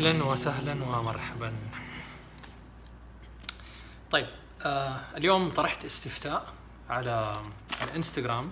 أهلا 0.00 0.24
وسهلا 0.24 0.84
ومرحبا 0.84 1.52
طيب 4.10 4.26
آه 4.62 5.00
اليوم 5.16 5.50
طرحت 5.50 5.84
استفتاء 5.84 6.52
على 6.90 7.40
الإنستغرام 7.82 8.50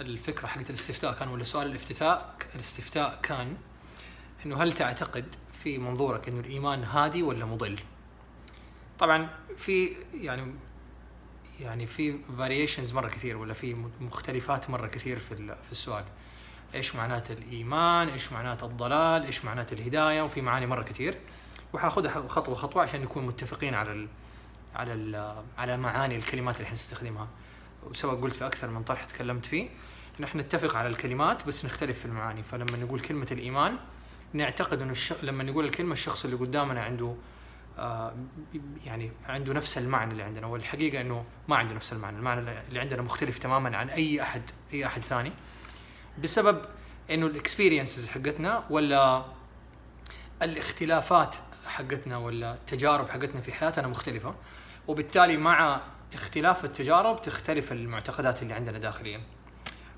الفكرة 0.00 0.46
حقت 0.46 0.70
الاستفتاء 0.70 1.12
كان 1.12 1.28
ولا 1.28 1.44
سؤال 1.44 1.66
الافتتاء 1.66 2.36
الاستفتاء 2.54 3.20
كان 3.22 3.56
إنه 4.46 4.62
هل 4.62 4.72
تعتقد 4.72 5.34
في 5.62 5.78
منظورك 5.78 6.28
إنه 6.28 6.40
الإيمان 6.40 6.84
هادي 6.84 7.22
ولا 7.22 7.44
مضل؟ 7.44 7.80
طبعا 8.98 9.28
في 9.56 9.96
يعني 10.14 10.54
يعني 11.60 11.86
في 11.86 12.18
فاريشنز 12.38 12.92
مرة 12.92 13.08
كثير 13.08 13.36
ولا 13.36 13.54
في 13.54 13.74
مختلفات 14.00 14.70
مرة 14.70 14.86
كثير 14.86 15.18
في 15.18 15.36
في 15.36 15.72
السؤال. 15.72 16.04
إيش 16.74 16.94
معنات 16.96 17.30
الإيمان؟ 17.30 18.08
إيش 18.08 18.32
معنات 18.32 18.62
الضلال؟ 18.62 19.24
إيش 19.24 19.44
معنات 19.44 19.72
الهداية؟ 19.72 20.22
وفي 20.22 20.40
معاني 20.40 20.66
مرة 20.66 20.82
كثير. 20.82 21.18
وحاخذها 21.72 22.28
خطوة 22.28 22.54
خطوة 22.54 22.82
عشان 22.82 23.02
نكون 23.02 23.26
متفقين 23.26 23.74
على 23.74 23.92
ال 23.92 24.08
على 24.74 24.92
ال 24.92 25.34
على 25.58 25.76
معاني 25.76 26.16
الكلمات 26.16 26.56
اللي 26.56 26.64
إحنا 26.64 26.74
نستخدمها. 26.74 27.28
وسواء 27.90 28.20
قلت 28.20 28.34
في 28.34 28.46
أكثر 28.46 28.70
من 28.70 28.82
طرح 28.82 29.04
تكلمت 29.04 29.46
فيه 29.46 29.68
نحن 30.20 30.38
نتفق 30.38 30.76
على 30.76 30.88
الكلمات 30.88 31.46
بس 31.46 31.64
نختلف 31.64 31.98
في 31.98 32.04
المعاني 32.04 32.42
فلما 32.42 32.76
نقول 32.76 33.00
كلمة 33.00 33.26
الإيمان 33.32 33.76
نعتقد 34.32 34.82
إنه 34.82 34.92
الش... 34.92 35.12
لما 35.22 35.44
نقول 35.44 35.64
الكلمة 35.64 35.92
الشخص 35.92 36.24
اللي 36.24 36.36
قدامنا 36.36 36.82
عنده 36.82 37.14
آه 37.78 38.14
يعني 38.84 39.12
عنده 39.28 39.52
نفس 39.52 39.78
المعنى 39.78 40.12
اللي 40.12 40.22
عندنا 40.22 40.46
والحقيقة 40.46 41.00
إنه 41.00 41.24
ما 41.48 41.56
عنده 41.56 41.74
نفس 41.74 41.92
المعنى، 41.92 42.16
المعنى 42.18 42.40
اللي 42.68 42.80
عندنا 42.80 43.02
مختلف 43.02 43.38
تماما 43.38 43.76
عن 43.76 43.88
أي 43.88 44.22
أحد 44.22 44.50
أي 44.72 44.86
أحد 44.86 45.02
ثاني 45.02 45.32
بسبب 46.22 46.64
إنه 47.10 47.26
الاكسبيرينسز 47.26 48.08
حقتنا 48.08 48.64
ولا 48.70 49.24
الاختلافات 50.42 51.36
حقتنا 51.66 52.16
ولا 52.16 52.54
التجارب 52.54 53.08
حقتنا 53.08 53.40
في 53.40 53.52
حياتنا 53.52 53.88
مختلفة 53.88 54.34
وبالتالي 54.88 55.36
مع 55.36 55.80
اختلاف 56.14 56.64
التجارب 56.64 57.22
تختلف 57.22 57.72
المعتقدات 57.72 58.42
اللي 58.42 58.54
عندنا 58.54 58.78
داخليا. 58.78 59.20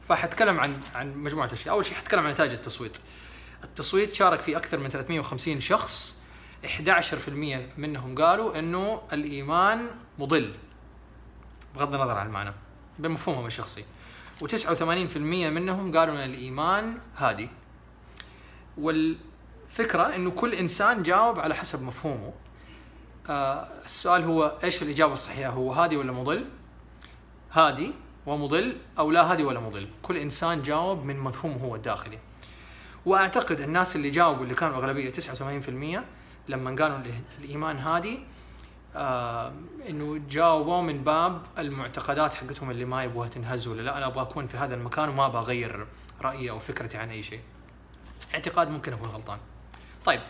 فحتكلم 0.08 0.60
عن 0.60 0.80
عن 0.94 1.16
مجموعة 1.16 1.52
أشياء، 1.52 1.74
أول 1.74 1.86
شيء 1.86 1.94
حتكلم 1.94 2.26
عن 2.26 2.30
نتائج 2.30 2.52
التصويت. 2.52 2.96
التصويت 3.64 4.14
شارك 4.14 4.40
فيه 4.40 4.56
أكثر 4.56 4.78
من 4.78 4.88
350 4.88 5.60
شخص 5.60 6.16
11% 6.64 7.70
منهم 7.76 8.14
قالوا 8.14 8.58
إنه 8.58 9.02
الإيمان 9.12 9.90
مضل 10.18 10.54
بغض 11.74 11.94
النظر 11.94 12.16
عن 12.16 12.26
المعنى 12.26 12.52
بمفهومهم 12.98 13.46
الشخصي 13.46 13.84
و89% 14.40 15.16
منهم 15.16 15.96
قالوا 15.96 16.14
إن 16.14 16.30
الإيمان 16.30 16.98
هادي. 17.16 17.48
والفكرة 18.78 20.02
إنه 20.02 20.30
كل 20.30 20.54
إنسان 20.54 21.02
جاوب 21.02 21.38
على 21.38 21.54
حسب 21.54 21.82
مفهومه. 21.82 22.32
آه 23.30 23.68
السؤال 23.84 24.24
هو 24.24 24.58
إيش 24.64 24.82
الإجابة 24.82 25.12
الصحيحة؟ 25.12 25.50
هو 25.50 25.72
هادي 25.72 25.96
ولا 25.96 26.12
مضل؟ 26.12 26.44
هادي 27.52 27.92
ومضل 28.26 28.76
أو 28.98 29.10
لا 29.10 29.32
هادي 29.32 29.44
ولا 29.44 29.60
مضل؟ 29.60 29.88
كل 30.02 30.16
إنسان 30.16 30.62
جاوب 30.62 31.04
من 31.04 31.18
مفهومه 31.18 31.56
هو 31.56 31.76
الداخلي. 31.76 32.18
وأعتقد 33.06 33.60
الناس 33.60 33.96
اللي 33.96 34.10
جاوبوا 34.10 34.42
اللي 34.42 34.54
كانوا 34.54 34.76
أغلبية 34.76 35.12
89% 35.12 36.04
لما 36.48 36.76
قالوا 36.82 36.98
الإيمان 37.38 37.78
هادي 37.78 38.18
آه 38.96 39.52
إنه 39.88 40.20
جاوبوا 40.30 40.82
من 40.82 41.04
باب 41.04 41.42
المعتقدات 41.58 42.34
حقتهم 42.34 42.70
اللي 42.70 42.84
ما 42.84 43.04
يبغوها 43.04 43.28
تنهز 43.28 43.68
ولا 43.68 43.82
لا 43.82 43.96
أنا 43.96 44.06
أبغى 44.06 44.22
أكون 44.22 44.46
في 44.46 44.56
هذا 44.56 44.74
المكان 44.74 45.08
وما 45.08 45.26
أبغى 45.26 45.38
أغير 45.38 45.86
رأيي 46.20 46.50
أو 46.50 46.58
فكرتي 46.58 46.98
عن 46.98 47.10
أي 47.10 47.22
شيء. 47.22 47.40
اعتقاد 48.34 48.70
ممكن 48.70 48.92
أكون 48.92 49.08
غلطان. 49.08 49.38
طيب 50.04 50.20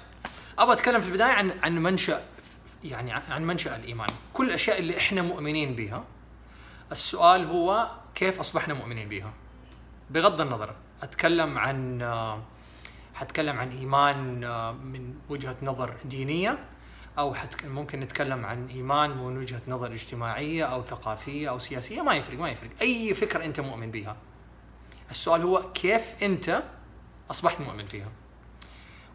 أبغى 0.59 0.73
أتكلم 0.73 1.01
في 1.01 1.09
البداية 1.09 1.33
عن 1.33 1.51
عن 1.63 1.79
منشأ 1.83 2.23
يعني 2.85 3.13
عن 3.13 3.47
منشأ 3.47 3.77
الإيمان، 3.77 4.09
كل 4.33 4.47
الأشياء 4.47 4.79
اللي 4.79 4.97
إحنا 4.97 5.23
مؤمنين 5.23 5.75
بها 5.75 6.05
السؤال 6.93 7.45
هو 7.45 7.91
كيف 8.15 8.41
أصبحنا 8.41 8.75
مؤمنين 8.75 9.09
بها؟ 9.09 9.33
بغض 10.11 10.41
النظر 10.41 10.75
أتكلم 11.03 11.59
عن 11.59 12.03
آه 12.03 12.43
حتكلم 13.15 13.59
عن 13.59 13.71
إيمان 13.71 14.41
من 14.85 15.15
وجهة 15.29 15.57
نظر 15.63 15.95
دينية 16.05 16.59
أو 17.19 17.35
حت 17.35 17.65
ممكن 17.65 18.01
نتكلم 18.01 18.47
عن 18.47 18.67
إيمان 18.67 19.11
من 19.11 19.39
وجهة 19.39 19.61
نظر 19.69 19.93
اجتماعية 19.93 20.65
أو 20.65 20.83
ثقافية 20.83 21.51
أو 21.51 21.59
سياسية 21.59 22.03
ما 22.03 22.15
يفرق 22.15 22.39
ما 22.39 22.51
يفرق. 22.51 22.71
أي 22.83 23.15
فكرة 23.15 23.45
أنت 23.45 23.61
مؤمن 23.61 23.91
بها. 23.91 24.17
السؤال 25.11 25.43
هو 25.43 25.73
كيف 25.73 26.23
أنت 26.23 26.63
أصبحت 27.31 27.61
مؤمن 27.61 27.87
فيها؟ 27.87 28.09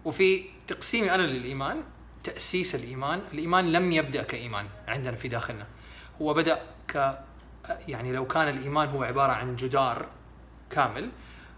وفي 0.06 0.45
تقسيمي 0.67 1.16
أنا 1.16 1.22
للإيمان 1.22 1.84
تأسيس 2.23 2.75
الإيمان 2.75 3.22
الإيمان 3.34 3.72
لم 3.72 3.91
يبدأ 3.91 4.23
كإيمان 4.23 4.66
عندنا 4.88 5.16
في 5.16 5.28
داخلنا. 5.28 5.67
هو 6.22 6.34
بدأ 6.34 6.61
ك 6.88 7.19
يعني 7.88 8.11
لو 8.11 8.28
كان 8.28 8.47
الإيمان 8.47 8.88
هو 8.88 9.03
عبارة 9.03 9.31
عن 9.31 9.56
جدار 9.56 10.06
كامل 10.69 11.11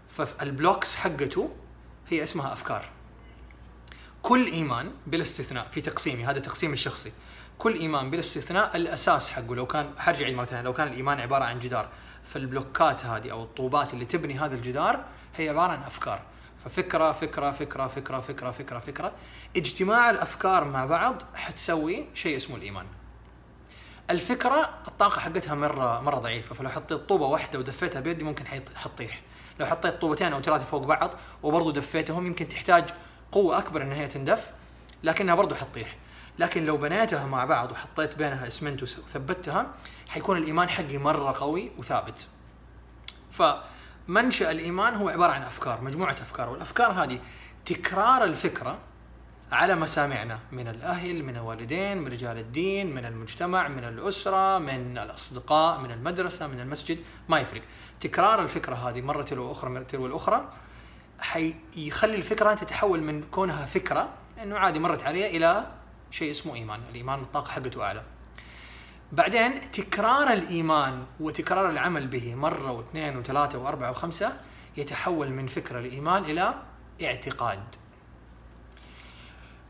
فال 0.08 0.30
blocks 0.30 0.96
حقته 0.96 1.50
هي 2.08 2.22
اسمها 2.22 2.52
أفكار. 2.52 2.88
كل 4.24 4.46
إيمان 4.46 4.92
بلا 5.06 5.22
استثناء 5.22 5.68
في 5.70 5.80
تقسيمي 5.80 6.24
هذا 6.24 6.38
تقسيمي 6.38 6.72
الشخصي. 6.72 7.12
كل 7.58 7.74
إيمان 7.74 8.10
بلا 8.10 8.20
استثناء 8.20 8.76
الأساس 8.76 9.30
حقه. 9.30 9.54
لو 9.54 9.66
كان 9.66 9.90
حرجع 9.98 10.24
عيد 10.26 10.34
مرتين 10.34 10.64
لو 10.64 10.72
كان 10.72 10.88
الإيمان 10.88 11.20
عبارة 11.20 11.44
عن 11.44 11.58
جدار 11.58 11.88
فال 12.24 12.44
block 12.44 12.94
ات 12.94 13.04
هذه 13.04 13.30
أو 13.30 13.42
الطوبات 13.42 13.94
اللي 13.94 14.04
تبني 14.04 14.38
هذا 14.38 14.54
الجدار 14.54 15.04
هي 15.36 15.48
عبارة 15.48 15.72
عن 15.72 15.82
أفكار. 15.82 16.22
ففكرة 16.56 17.12
فكرة 17.12 17.50
فكرة 17.50 17.86
فكرة 17.86 18.20
فكرة 18.20 18.50
فكرة 18.50 18.78
فكرة 18.78 19.12
اجتماع 19.56 20.10
الأفكار 20.10 20.64
مع 20.64 20.84
بعض 20.84 21.22
حتسوي 21.34 22.06
شيء 22.14 22.36
اسمه 22.36 22.56
الإيمان. 22.56 22.86
الفكرة 24.10 24.70
الطاقة 24.88 25.20
حقتها 25.20 25.54
مرة 25.54 26.00
مرة 26.00 26.18
ضعيفة. 26.18 26.54
فلو 26.54 26.68
حطيت 26.68 26.98
طوبة 26.98 27.26
واحدة 27.26 27.58
ودفيتها 27.58 28.00
بيدي 28.00 28.24
ممكن 28.24 28.46
حتطيح. 28.74 29.22
لو 29.60 29.66
حطيت 29.66 30.00
طوبتين 30.00 30.32
أو 30.32 30.42
ثلاثة 30.42 30.64
فوق 30.64 30.86
بعض 30.86 31.10
وبرضه 31.42 31.72
دفيتهم 31.72 32.26
يمكن 32.26 32.48
تحتاج 32.48 32.84
قوة 33.34 33.58
أكبر 33.58 33.82
إن 33.82 33.92
هي 33.92 34.08
تندف 34.08 34.50
لكنها 35.02 35.34
برضه 35.34 35.56
حتطيح. 35.56 35.96
لكن 36.38 36.66
لو 36.66 36.76
بنيتها 36.76 37.26
مع 37.26 37.44
بعض 37.44 37.72
وحطيت 37.72 38.18
بينها 38.18 38.46
اسمنت 38.46 38.82
وثبتها 38.82 39.66
حيكون 40.08 40.36
الإيمان 40.36 40.68
حقي 40.68 40.98
مرة 40.98 41.34
قوي 41.38 41.70
وثابت. 41.78 42.26
فمنشأ 43.30 44.50
الإيمان 44.50 44.94
هو 44.94 45.08
عبارة 45.08 45.32
عن 45.32 45.42
أفكار 45.42 45.80
مجموعة 45.80 46.12
أفكار 46.12 46.48
والأفكار 46.48 46.92
هذه 46.92 47.18
تكرار 47.64 48.24
الفكرة 48.24 48.78
على 49.52 49.74
مسامعنا 49.74 50.38
من 50.52 50.68
الأهل 50.68 51.22
من 51.22 51.36
الوالدين 51.36 51.98
من 51.98 52.08
رجال 52.08 52.38
الدين 52.38 52.94
من 52.94 53.04
المجتمع 53.04 53.68
من 53.68 53.84
الأسرة 53.84 54.58
من 54.58 54.98
الأصدقاء 54.98 55.80
من 55.80 55.90
المدرسة 55.90 56.46
من 56.46 56.60
المسجد 56.60 56.98
ما 57.28 57.40
يفرق. 57.40 57.62
تكرار 58.00 58.42
الفكرة 58.42 58.74
هذه 58.74 59.00
مرة 59.00 59.22
تلو 59.22 59.52
أخرى 59.52 59.70
مرة 59.70 59.82
تلو 59.82 60.06
الأخرى 60.06 60.48
حيخلي 61.18 62.16
الفكرة 62.16 62.54
تتحول 62.54 63.00
من 63.00 63.22
كونها 63.22 63.66
فكرة 63.66 64.08
انه 64.42 64.58
عادي 64.58 64.78
مرت 64.78 65.02
علي 65.02 65.36
إلى 65.36 65.66
شيء 66.10 66.30
اسمه 66.30 66.54
إيمان، 66.54 66.80
الإيمان 66.90 67.18
الطاقة 67.20 67.50
حقته 67.50 67.82
أعلى. 67.82 68.02
بعدين 69.12 69.70
تكرار 69.70 70.32
الإيمان 70.32 71.06
وتكرار 71.20 71.70
العمل 71.70 72.06
به 72.06 72.34
مرة 72.34 72.70
واثنين 72.70 73.16
وثلاثة 73.16 73.58
وأربعة 73.58 73.90
وخمسة 73.90 74.40
يتحول 74.76 75.30
من 75.30 75.46
فكرة 75.46 75.78
الإيمان 75.78 76.24
إلى 76.24 76.54
اعتقاد. 77.02 77.62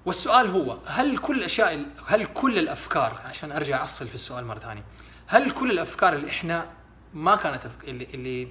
والسؤال 0.07 0.51
هو 0.51 0.79
هل 0.87 1.19
كل 1.19 1.39
الأشياء 1.39 1.87
هل 2.07 2.27
كل 2.27 2.59
الأفكار 2.59 3.21
عشان 3.25 3.53
أرجع 3.53 3.83
أصل 3.83 4.09
في 4.09 4.15
السؤال 4.15 4.45
مرة 4.47 4.59
ثانية 4.59 4.85
هل 5.27 5.51
كل 5.51 5.71
الأفكار 5.71 6.13
اللي 6.13 6.31
إحنا 6.31 6.67
ما 7.15 7.37
كانت 7.37 7.63
اللي 7.89 8.07
اللي 8.15 8.49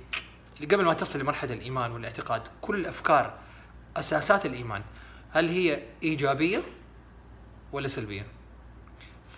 قبل 0.62 0.86
ما 0.86 0.94
تصل 0.94 1.20
لمرحلة 1.20 1.54
الإيمان 1.54 1.92
والاعتقاد 1.92 2.42
كل 2.62 2.76
الأفكار 2.76 3.40
أساسات 3.98 4.46
الإيمان 4.46 4.84
هل 5.32 5.50
هي 5.50 5.84
إيجابية 6.04 6.62
ولا 7.72 7.88
سلبية؟ 7.88 8.26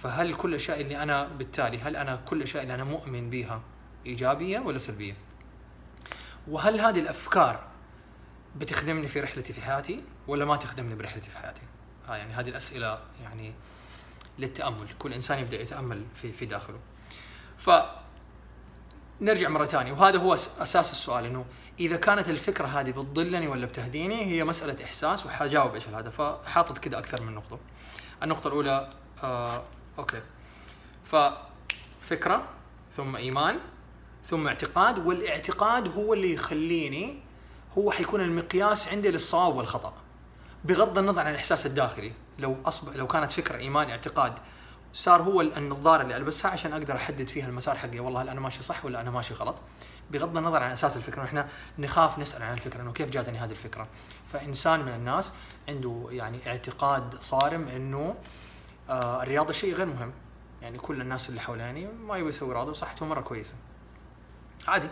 فهل 0.03 0.33
كل 0.33 0.49
الأشياء 0.49 0.81
اللي 0.81 1.03
أنا 1.03 1.23
بالتالي 1.23 1.79
هل 1.79 1.95
أنا 1.95 2.15
كل 2.15 2.37
الأشياء 2.37 2.63
اللي 2.63 2.75
أنا 2.75 2.83
مؤمن 2.83 3.29
بها 3.29 3.61
إيجابية 4.05 4.59
ولا 4.59 4.77
سلبية؟ 4.77 5.15
وهل 6.47 6.81
هذه 6.81 6.99
الأفكار 6.99 7.67
بتخدمني 8.55 9.07
في 9.07 9.19
رحلتي 9.19 9.53
في 9.53 9.61
حياتي 9.61 10.03
ولا 10.27 10.45
ما 10.45 10.55
تخدمني 10.55 10.95
برحلتي 10.95 11.29
في 11.29 11.37
حياتي؟ 11.37 11.61
ها 12.07 12.15
يعني 12.15 12.33
هذه 12.33 12.49
الأسئلة 12.49 12.99
يعني 13.23 13.53
للتأمل، 14.39 14.87
كل 14.99 15.13
إنسان 15.13 15.39
يبدأ 15.39 15.61
يتأمل 15.61 16.05
في 16.15 16.31
في 16.31 16.45
داخله. 16.45 16.79
ف 17.57 17.69
نرجع 19.21 19.49
مرة 19.49 19.65
ثانية 19.65 19.91
وهذا 19.91 20.19
هو 20.19 20.33
أساس 20.33 20.91
السؤال 20.91 21.25
إنه 21.25 21.45
إذا 21.79 21.95
كانت 21.95 22.29
الفكرة 22.29 22.67
هذه 22.67 22.91
بتضلني 22.91 23.47
ولا 23.47 23.65
بتهديني 23.65 24.25
هي 24.25 24.43
مسألة 24.43 24.83
إحساس 24.83 25.25
وحجاوب 25.25 25.73
إيش 25.75 25.87
هذا 25.87 26.09
فحاطط 26.09 26.77
كذا 26.77 26.97
أكثر 26.97 27.23
من 27.23 27.35
نقطة. 27.35 27.59
النقطة 28.23 28.47
الأولى 28.47 28.89
آه 29.23 29.63
أوكي 29.99 30.21
ففكرة 31.03 32.43
ثم 32.91 33.15
إيمان 33.15 33.59
ثم 34.23 34.47
اعتقاد 34.47 35.05
والاعتقاد 35.05 35.95
هو 35.95 36.13
اللي 36.13 36.33
يخليني 36.33 37.19
هو 37.77 37.91
حيكون 37.91 38.21
المقياس 38.21 38.87
عندي 38.87 39.11
للصواب 39.11 39.55
والخطأ. 39.55 39.93
بغض 40.65 40.97
النظر 40.97 41.21
عن 41.21 41.31
الإحساس 41.31 41.65
الداخلي 41.65 42.11
لو 42.39 42.57
اصبح 42.65 42.95
لو 42.95 43.07
كانت 43.07 43.31
فكرة 43.31 43.57
إيمان 43.57 43.89
اعتقاد 43.89 44.33
صار 44.95 45.21
هو 45.21 45.41
النظارة 45.41 46.01
اللي 46.01 46.17
ألبسها 46.17 46.51
عشان 46.51 46.73
أقدر 46.73 46.95
أحدد 46.95 47.27
فيها 47.27 47.47
المسار 47.47 47.75
حقي. 47.75 47.99
والله 47.99 48.21
هل 48.21 48.29
أنا 48.29 48.39
ماشي 48.39 48.63
صح 48.63 48.85
ولا 48.85 49.01
أنا 49.01 49.11
ماشي 49.11 49.33
غلط؟ 49.33 49.55
بغض 50.11 50.37
النظر 50.37 50.63
عن 50.63 50.71
أساس 50.71 50.97
الفكرة 50.97 51.23
إحنا 51.23 51.47
نخاف 51.79 52.19
نسأل 52.19 52.43
عن 52.43 52.53
الفكرة 52.53 52.81
إنه 52.81 52.91
كيف 52.91 53.09
جاتني 53.09 53.37
هذه 53.37 53.51
الفكرة. 53.51 53.87
فإنسان 54.33 54.79
من 54.79 54.93
الناس 54.93 55.33
عنده 55.69 56.07
يعني 56.09 56.39
اعتقاد 56.47 57.21
صارم 57.21 57.67
إنه 57.67 58.15
آه 58.89 59.23
الرياضة 59.23 59.53
شيء 59.53 59.73
غير 59.73 59.85
مهم. 59.85 60.13
يعني 60.61 60.77
كل 60.77 61.01
الناس 61.01 61.29
اللي 61.29 61.41
حولاني 61.41 61.87
ما 61.87 62.17
يبغى 62.17 62.29
يسوي 62.29 62.53
رياضة 62.53 62.71
وصحته 62.71 63.05
مرة 63.05 63.21
كويسة. 63.21 63.53
عادي. 64.67 64.89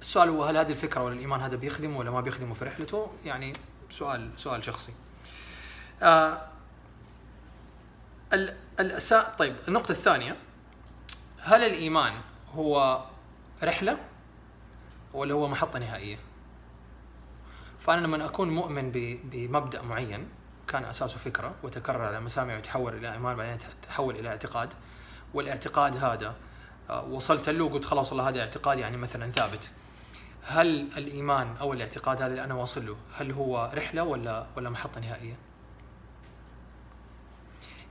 السؤال 0.00 0.28
هو 0.28 0.44
هل 0.44 0.56
هذه 0.56 0.70
الفكرة 0.70 1.02
ولا 1.02 1.14
الإيمان 1.14 1.40
هذا 1.40 1.56
بيخدمه 1.56 1.98
ولا 1.98 2.10
ما 2.10 2.20
بيخدمه 2.20 2.54
في 2.54 2.64
رحلته؟ 2.64 3.10
يعني 3.24 3.52
سؤال 3.90 4.30
سؤال 4.36 4.64
شخصي. 4.64 4.92
آه 6.02 6.55
الأساء 8.80 9.34
طيب 9.38 9.56
النقطة 9.68 9.92
الثانية 9.92 10.36
هل 11.40 11.62
الإيمان 11.64 12.20
هو 12.54 13.04
رحلة 13.62 13.98
ولا 15.14 15.34
هو 15.34 15.48
محطة 15.48 15.78
نهائية؟ 15.78 16.18
فأنا 17.78 18.06
لما 18.06 18.26
أكون 18.26 18.50
مؤمن 18.50 18.90
بمبدأ 19.24 19.82
معين 19.82 20.28
كان 20.68 20.84
أساسه 20.84 21.18
فكرة 21.18 21.54
وتكرر 21.62 22.02
على 22.02 22.20
مسامع 22.20 22.56
وتحول 22.56 22.94
إلى 22.94 23.12
إيمان 23.12 23.36
بعدين 23.36 23.58
تحول 23.82 24.16
إلى 24.16 24.28
اعتقاد 24.28 24.72
والاعتقاد 25.34 25.96
هذا 25.96 26.34
آه، 26.90 27.04
وصلت 27.04 27.48
له 27.48 27.64
وقلت 27.64 27.84
خلاص 27.84 28.12
والله 28.12 28.28
هذا 28.28 28.40
اعتقاد 28.40 28.78
يعني 28.78 28.96
مثلا 28.96 29.30
ثابت 29.30 29.70
هل 30.42 30.88
الإيمان 30.96 31.56
أو 31.60 31.72
الاعتقاد 31.72 32.16
هذا 32.16 32.26
اللي 32.26 32.44
أنا 32.44 32.54
واصل 32.54 32.86
له 32.86 32.96
هل 33.14 33.32
هو 33.32 33.70
رحلة 33.74 34.02
ولا 34.02 34.46
ولا 34.56 34.70
محطة 34.70 35.00
نهائية؟ 35.00 35.45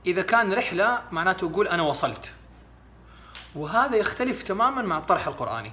إذا 0.06 0.22
كان 0.22 0.52
رحلة 0.52 1.02
معناته 1.12 1.50
يقول 1.50 1.68
أنا 1.68 1.82
وصلت. 1.82 2.32
وهذا 3.54 3.96
يختلف 3.96 4.42
تماما 4.42 4.82
مع 4.82 4.98
الطرح 4.98 5.26
القرآني. 5.26 5.72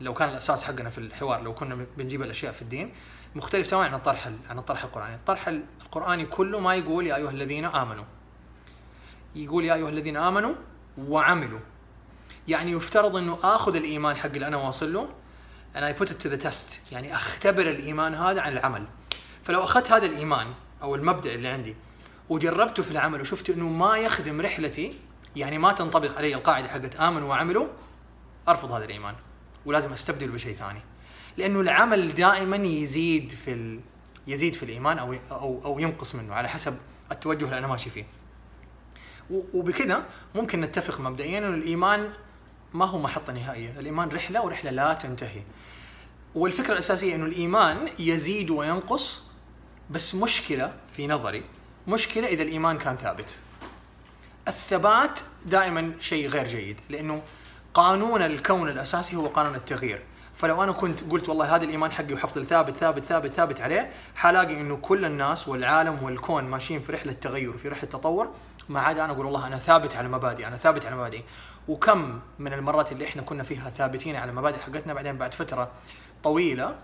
لو 0.00 0.14
كان 0.14 0.28
الأساس 0.28 0.64
حقنا 0.64 0.90
في 0.90 0.98
الحوار 0.98 1.42
لو 1.42 1.54
كنا 1.54 1.86
بنجيب 1.96 2.22
الأشياء 2.22 2.52
في 2.52 2.62
الدين 2.62 2.94
مختلف 3.34 3.70
تماما 3.70 3.86
عن 3.86 3.94
الطرح 3.94 4.26
عن 4.50 4.58
الطرح 4.58 4.84
القرآني. 4.84 5.14
الطرح 5.14 5.48
القرآني 5.48 6.26
كله 6.26 6.60
ما 6.60 6.74
يقول 6.74 7.06
يا 7.06 7.16
أيها 7.16 7.30
الذين 7.30 7.64
آمنوا. 7.64 8.04
يقول 9.36 9.64
يا 9.64 9.74
أيها 9.74 9.88
الذين 9.88 10.16
آمنوا 10.16 10.54
وعملوا. 10.98 11.60
يعني 12.48 12.72
يفترض 12.72 13.16
إنه 13.16 13.38
آخذ 13.42 13.76
الإيمان 13.76 14.16
حق 14.16 14.26
اللي 14.26 14.46
أنا 14.46 14.56
واصل 14.56 14.92
له 14.92 15.08
and 15.74 15.78
I 15.78 16.00
put 16.00 16.06
it 16.06 16.18
to 16.24 16.28
the 16.28 16.46
test. 16.46 16.92
يعني 16.92 17.14
أختبر 17.14 17.70
الإيمان 17.70 18.14
هذا 18.14 18.40
عن 18.40 18.52
العمل. 18.52 18.84
فلو 19.44 19.64
أخذت 19.64 19.92
هذا 19.92 20.06
الإيمان 20.06 20.54
أو 20.82 20.94
المبدأ 20.94 21.34
اللي 21.34 21.48
عندي 21.48 21.76
وجربته 22.28 22.82
في 22.82 22.90
العمل 22.90 23.20
وشفت 23.20 23.50
إنه 23.50 23.68
ما 23.68 23.96
يخدم 23.96 24.40
رحلتي 24.40 24.98
يعني 25.36 25.58
ما 25.58 25.72
تنطبق 25.72 26.18
علي 26.18 26.34
القاعدة 26.34 26.68
حقت 26.68 26.96
امنوا 26.96 27.28
وعملوا 27.28 27.66
أرفض 28.48 28.72
هذا 28.72 28.84
الإيمان 28.84 29.14
ولازم 29.66 29.92
أستبدله 29.92 30.32
بشيء 30.32 30.54
ثاني. 30.54 30.80
لأنه 31.36 31.60
العمل 31.60 32.14
دائما 32.14 32.56
يزيد 32.56 33.30
في 33.30 33.52
ال... 33.52 33.80
يزيد 34.26 34.54
في 34.54 34.62
الإيمان 34.62 34.98
أو 34.98 35.14
أو 35.30 35.60
أو 35.64 35.78
ينقص 35.78 36.14
منه 36.14 36.34
على 36.34 36.48
حسب 36.48 36.76
التوجه 37.12 37.44
اللي 37.44 37.58
أنا 37.58 37.66
ماشي 37.66 37.90
فيه. 37.90 38.06
وبكذا 39.30 40.06
ممكن 40.34 40.60
نتفق 40.60 41.00
مبدئيا 41.00 41.38
إنه 41.38 41.48
الإيمان 41.48 42.12
ما 42.74 42.84
هو 42.84 42.98
محطة 42.98 43.32
نهائية. 43.32 43.80
الإيمان 43.80 44.08
رحلة 44.08 44.44
ورحلة 44.44 44.70
لا 44.70 44.94
تنتهي. 44.94 45.42
والفكرة 46.34 46.72
الأساسية 46.72 47.14
إنه 47.14 47.26
الإيمان 47.26 47.88
يزيد 47.98 48.50
وينقص 48.50 49.22
بس 49.90 50.14
مشكلة 50.14 50.74
في 50.96 51.06
نظري 51.06 51.44
مشكلة 51.88 52.26
إذا 52.26 52.42
الإيمان 52.42 52.78
كان 52.78 52.96
ثابت. 52.96 53.36
الثبات 54.48 55.20
دائما 55.46 55.92
شيء 56.00 56.28
غير 56.28 56.46
جيد 56.46 56.80
لأنه 56.88 57.22
قانون 57.74 58.22
الكون 58.22 58.68
الأساسي 58.68 59.16
هو 59.16 59.26
قانون 59.26 59.54
التغيير. 59.54 60.02
فلو 60.36 60.62
أنا 60.62 60.72
كنت 60.72 61.10
قلت 61.10 61.28
والله 61.28 61.56
هذا 61.56 61.64
الإيمان 61.64 61.92
حقي 61.92 62.14
وحفظ 62.14 62.42
ثابت 62.42 62.76
ثابت 62.76 63.04
ثابت 63.04 63.32
ثابت 63.32 63.60
عليه 63.60 63.90
حلاقي 64.14 64.60
إنه 64.60 64.76
كل 64.76 65.04
الناس 65.04 65.48
والعالم 65.48 66.02
والكون 66.02 66.44
ماشيين 66.44 66.80
في 66.80 66.92
رحلة 66.92 67.12
تغير 67.12 67.50
وفي 67.50 67.68
رحلة 67.68 67.90
تطور 67.90 68.32
ما 68.68 68.80
عدا 68.80 69.04
أنا 69.04 69.12
أقول 69.12 69.26
والله 69.26 69.46
أنا 69.46 69.56
ثابت 69.56 69.96
على 69.96 70.08
مبادئي 70.08 70.46
أنا 70.46 70.56
ثابت 70.56 70.86
على 70.86 70.96
مبادئي. 70.96 71.24
وكم 71.68 72.20
من 72.38 72.52
المرات 72.52 72.92
اللي 72.92 73.04
إحنا 73.04 73.22
كنا 73.22 73.42
فيها 73.42 73.70
ثابتين 73.70 74.16
على 74.16 74.32
مبادئ 74.32 74.58
حقتنا 74.58 74.94
بعدين 74.94 75.16
بعد 75.18 75.34
فترة 75.34 75.70
طويلة 76.22 76.76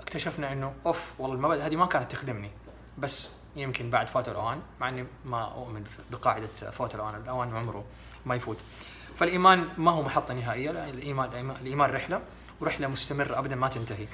اكتشفنا 0.00 0.52
إنه 0.52 0.74
أوف 0.86 1.00
والله 1.18 1.36
المبادئ 1.36 1.62
هذه 1.62 1.76
ما 1.76 1.86
كانت 1.86 2.12
تخدمني. 2.12 2.50
بس 2.98 3.28
يمكن 3.56 3.90
بعد 3.90 4.06
فات 4.06 4.28
الأوان 4.28 4.62
مع 4.80 4.88
إني 4.88 5.06
ما 5.24 5.54
أؤمن 5.54 5.84
بقاعدة 6.10 6.46
فوت 6.70 6.94
الأوان. 6.94 7.14
الأوان 7.14 7.56
عمره 7.56 7.84
ما 8.26 8.34
يفوت. 8.34 8.56
فالإيمان 9.16 9.68
ما 9.78 9.90
هو 9.90 10.02
محطة 10.02 10.34
نهائية 10.34 10.70
لا 10.70 10.88
الإيمان 10.88 11.56
الإيمان 11.60 11.90
رحلة 11.90 12.22
ورحلة 12.60 12.88
مستمرة 12.88 13.38
ابدا 13.38 13.56
ما 13.56 13.68
تنتهي. 13.68 14.06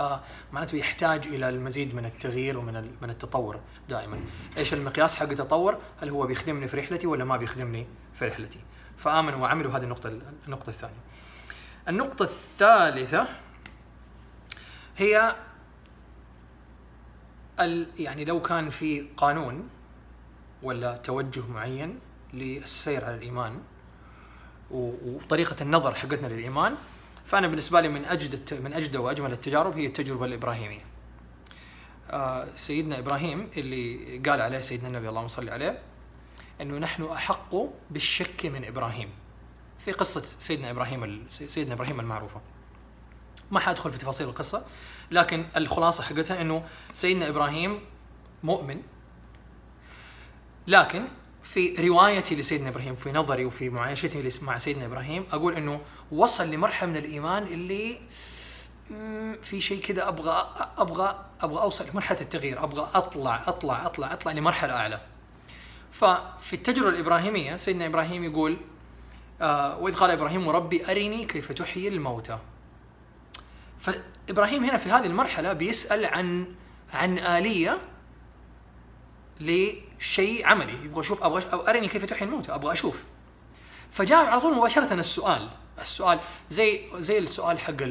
آه 0.00 0.20
معناته 0.52 0.76
يحتاج 0.76 1.26
إلى 1.26 1.48
المزيد 1.48 1.94
من 1.94 2.04
التغيير 2.04 2.58
ومن 2.58 2.96
من 3.02 3.10
التطور 3.10 3.60
دائما. 3.88 4.20
إيش 4.56 4.74
المقياس 4.74 5.16
حق 5.16 5.28
التطور؟ 5.28 5.78
هل 6.02 6.08
هو 6.08 6.26
بيخدمني 6.26 6.68
في 6.68 6.76
رحلتي 6.76 7.06
ولا 7.06 7.24
ما 7.24 7.36
بيخدمني 7.36 7.86
في 8.14 8.26
رحلتي؟ 8.26 8.60
فامنوا 8.96 9.38
وعملوا 9.38 9.72
هذه 9.72 9.82
النقطة 9.82 10.18
النقطة 10.46 10.70
الثانية. 10.70 11.00
النقطة 11.88 12.22
الثالثة 12.22 13.28
هي 14.96 15.34
يعني 17.98 18.24
لو 18.24 18.42
كان 18.42 18.70
في 18.70 19.06
قانون 19.16 19.68
ولا 20.62 20.96
توجه 20.96 21.46
معين 21.46 21.98
للسير 22.34 23.04
على 23.04 23.14
الإيمان 23.14 23.60
وطريقة 24.70 25.56
النظر 25.60 25.94
حقتنا 25.94 26.26
للإيمان 26.26 26.74
فأنا 27.24 27.46
بالنسبة 27.46 27.80
لي 27.80 27.88
من 27.88 28.04
أجد 28.04 28.54
من 28.64 28.72
أجد 28.72 28.96
وأجمل 28.96 29.32
التجارب 29.32 29.78
هي 29.78 29.86
التجربة 29.86 30.24
الإبراهيمية. 30.24 30.84
آه 32.10 32.46
سيدنا 32.54 32.98
إبراهيم 32.98 33.50
اللي 33.56 34.18
قال 34.18 34.40
عليه 34.40 34.60
سيدنا 34.60 34.88
النبي 34.88 35.08
اللهم 35.08 35.28
صل 35.28 35.48
عليه 35.48 35.78
إنه 36.60 36.78
نحن 36.78 37.04
أحق 37.04 37.54
بالشك 37.90 38.46
من 38.46 38.64
إبراهيم. 38.64 39.08
في 39.78 39.92
قصة 39.92 40.22
سيدنا 40.38 40.70
إبراهيم 40.70 41.24
سيدنا 41.28 41.74
إبراهيم 41.74 42.00
المعروفة. 42.00 42.40
ما 43.52 43.60
حأدخل 43.60 43.92
في 43.92 43.98
تفاصيل 43.98 44.28
القصة 44.28 44.64
لكن 45.10 45.46
الخلاصة 45.56 46.02
حقتها 46.02 46.40
إنه 46.40 46.64
سيدنا 46.92 47.28
إبراهيم 47.28 47.80
مؤمن 48.42 48.82
لكن 50.66 51.08
في 51.42 51.88
روايتي 51.88 52.34
لسيدنا 52.36 52.68
إبراهيم 52.68 52.94
في 52.94 53.12
نظري 53.12 53.44
وفي 53.44 53.70
معايشتي 53.70 54.30
مع 54.42 54.58
سيدنا 54.58 54.86
إبراهيم 54.86 55.26
أقول 55.32 55.54
إنه 55.54 55.80
وصل 56.12 56.50
لمرحلة 56.50 56.90
من 56.90 56.96
الإيمان 56.96 57.42
اللي 57.42 57.98
في 59.42 59.60
شيء 59.60 59.80
كذا 59.80 60.08
أبغى 60.08 60.54
أبغى 60.78 61.24
أبغى 61.40 61.60
أوصل 61.60 61.84
لمرحلة 61.92 62.20
التغيير 62.20 62.64
أبغى 62.64 62.88
أطلع 62.94 63.42
أطلع 63.46 63.86
أطلع 63.86 64.12
أطلع 64.12 64.32
لمرحلة 64.32 64.72
أعلى. 64.72 65.00
ففي 65.92 66.52
التجربة 66.52 66.88
الإبراهيمية 66.88 67.56
سيدنا 67.56 67.86
إبراهيم 67.86 68.24
يقول 68.24 68.56
آه 69.40 69.78
وإذ 69.78 69.94
قال 69.94 70.10
إبراهيم 70.10 70.48
ربي 70.48 70.90
أرني 70.90 71.24
كيف 71.24 71.52
تحيي 71.52 71.88
الموتى. 71.88 72.38
فإبراهيم 73.82 74.64
هنا 74.64 74.76
في 74.76 74.90
هذه 74.90 75.06
المرحلة 75.06 75.52
بيسأل 75.52 76.06
عن 76.06 76.46
عن 76.92 77.18
آلية 77.18 77.78
لشيء 79.40 80.46
عملي 80.46 80.84
يبغى 80.84 81.00
أشوف 81.00 81.22
أبغى 81.22 81.70
أرني 81.70 81.88
كيف 81.88 82.04
تحيي 82.04 82.28
الموتى 82.28 82.54
أبغى 82.54 82.72
أشوف 82.72 83.02
فجاء 83.90 84.26
على 84.26 84.40
طول 84.40 84.54
مباشرة 84.54 84.94
السؤال 84.94 85.48
السؤال 85.80 86.20
زي 86.50 86.80
زي 86.98 87.18
السؤال 87.18 87.58
حق 87.58 87.82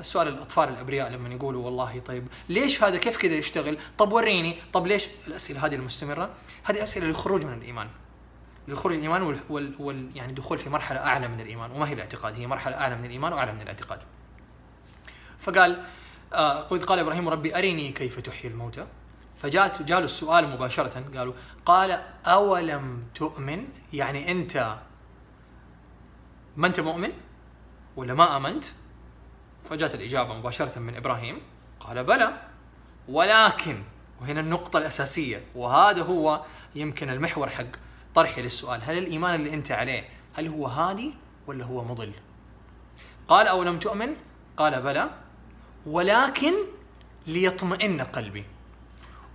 سؤال 0.00 0.28
الأطفال 0.28 0.68
الأبرياء 0.68 1.10
لما 1.10 1.34
يقولوا 1.34 1.64
والله 1.64 1.98
طيب 1.98 2.26
ليش 2.48 2.82
هذا 2.82 2.96
كيف 2.96 3.16
كذا 3.16 3.34
يشتغل؟ 3.34 3.78
طب 3.98 4.12
وريني، 4.12 4.56
طب 4.72 4.86
ليش؟ 4.86 5.08
الأسئلة 5.26 5.66
هذه 5.66 5.74
المستمرة 5.74 6.30
هذه 6.64 6.82
أسئلة 6.82 7.06
للخروج 7.06 7.44
من 7.44 7.52
الإيمان. 7.52 7.88
للخروج 8.68 8.92
من 8.92 8.98
الإيمان 8.98 9.22
وال, 9.22 9.40
وال, 9.50 9.74
وال 9.78 10.10
يعني 10.14 10.32
دخول 10.32 10.58
في 10.58 10.70
مرحلة 10.70 11.00
أعلى 11.00 11.28
من 11.28 11.40
الإيمان 11.40 11.70
وما 11.70 11.88
هي 11.88 11.92
الاعتقاد 11.92 12.34
هي 12.34 12.46
مرحلة 12.46 12.76
أعلى 12.76 12.96
من 12.96 13.04
الإيمان 13.04 13.32
وأعلى 13.32 13.52
من 13.52 13.60
الاعتقاد. 13.60 13.98
فقال 15.40 15.84
آه 16.32 16.60
قال 16.60 16.98
إبراهيم 16.98 17.28
ربي 17.28 17.58
أرني 17.58 17.92
كيف 17.92 18.20
تحيي 18.20 18.50
الموتى؟ 18.50 18.86
فجاءت 19.36 19.82
جاله 19.82 20.04
السؤال 20.04 20.48
مباشرة 20.48 21.04
قالوا 21.16 21.34
قال 21.66 21.90
أولم 22.26 23.04
تؤمن؟ 23.14 23.68
يعني 23.92 24.30
أنت 24.30 24.76
ما 26.56 26.66
أنت 26.66 26.80
مؤمن 26.80 27.12
ولا 27.96 28.14
ما 28.14 28.36
آمنت؟ 28.36 28.64
فجاءت 29.64 29.94
الإجابة 29.94 30.34
مباشرة 30.34 30.78
من 30.78 30.96
إبراهيم 30.96 31.40
قال 31.80 32.04
بلى 32.04 32.32
ولكن 33.08 33.82
وهنا 34.20 34.40
النقطة 34.40 34.78
الأساسية 34.78 35.44
وهذا 35.54 36.02
هو 36.02 36.44
يمكن 36.74 37.10
المحور 37.10 37.48
حق 37.48 37.66
طرحي 38.14 38.42
للسؤال 38.42 38.80
هل 38.84 38.98
الإيمان 38.98 39.34
اللي 39.34 39.54
أنت 39.54 39.72
عليه 39.72 40.08
هل 40.34 40.48
هو 40.48 40.66
هادي 40.66 41.14
ولا 41.46 41.64
هو 41.64 41.84
مضل؟ 41.84 42.12
قال 43.28 43.48
أولم 43.48 43.78
تؤمن؟ 43.78 44.16
قال 44.56 44.82
بلى 44.82 45.10
ولكن 45.86 46.52
ليطمئن 47.26 48.00
قلبي. 48.00 48.44